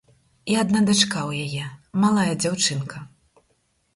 І 0.51 0.55
адна 0.61 0.79
дачка 0.89 1.19
ў 1.29 1.43
яе, 1.47 1.65
малая 2.05 2.33
дзяўчынка. 2.45 2.97